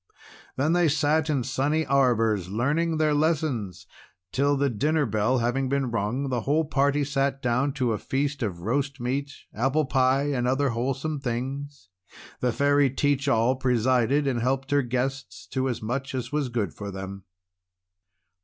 [0.55, 3.85] Then they sat in sunny arbours learning their lessons,
[4.31, 8.41] till, the dinner bell having been rung, the whole party sat down to a feast
[8.41, 11.89] of roast meat, apple pie, and other good wholesome things.
[12.39, 16.73] The Fairy Teach All presided, and helped her guests to as much as was good
[16.73, 17.25] for them.